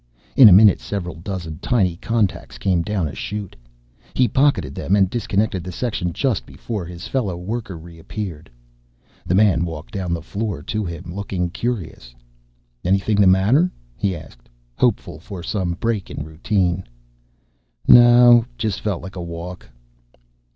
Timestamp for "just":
6.11-6.43, 18.57-18.81